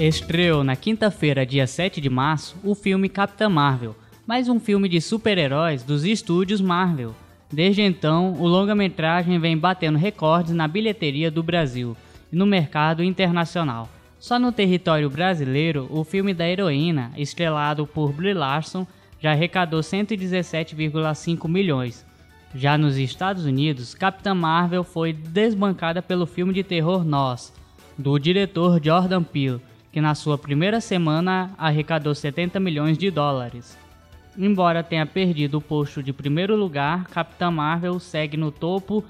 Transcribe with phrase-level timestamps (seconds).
[0.00, 3.94] Estreou na quinta-feira, dia 7 de março, o filme Capitã Marvel,
[4.26, 7.14] mais um filme de super-heróis dos estúdios Marvel.
[7.52, 11.94] Desde então, o longa-metragem vem batendo recordes na bilheteria do Brasil
[12.32, 13.90] e no mercado internacional.
[14.18, 18.86] Só no território brasileiro, o filme da heroína, estrelado por Brie Larson,
[19.20, 22.06] já arrecadou 117,5 milhões.
[22.54, 27.52] Já nos Estados Unidos, Capitã Marvel foi desbancada pelo filme de terror Nós,
[27.98, 29.60] do diretor Jordan Peele,
[29.92, 33.76] que na sua primeira semana arrecadou 70 milhões de dólares.
[34.38, 39.04] Embora tenha perdido o posto de primeiro lugar, Capitã Marvel segue no topo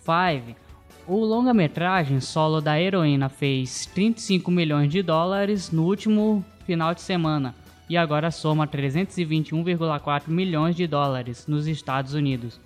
[0.00, 0.58] 5.
[1.06, 7.54] O longa-metragem solo da heroína fez 35 milhões de dólares no último final de semana
[7.88, 12.58] e agora soma 321,4 milhões de dólares nos Estados Unidos.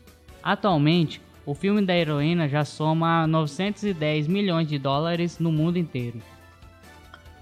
[0.42, 6.20] Atualmente, o filme da heroína já soma 910 milhões de dólares no mundo inteiro.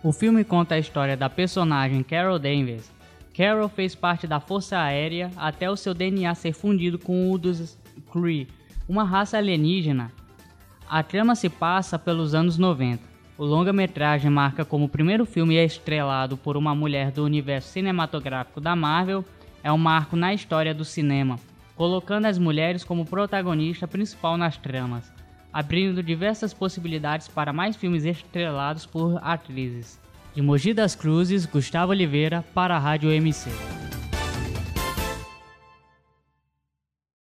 [0.03, 2.91] O filme conta a história da personagem Carol Danvers.
[3.35, 7.77] Carol fez parte da Força Aérea até o seu DNA ser fundido com o dos
[8.13, 8.47] Kree,
[8.89, 10.13] uma raça alienígena.
[10.89, 13.03] A trama se passa pelos anos 90.
[13.39, 18.77] O longa-metragem marca como o primeiro filme estrelado por uma mulher do universo cinematográfico da
[18.77, 19.25] Marvel,
[19.63, 21.39] é um marco na história do cinema,
[21.75, 25.16] colocando as mulheres como protagonista principal nas tramas
[25.57, 29.99] abrindo diversas possibilidades para mais filmes estrelados por atrizes.
[30.35, 33.49] De Mogi das Cruzes, Gustavo Oliveira para a Rádio MC.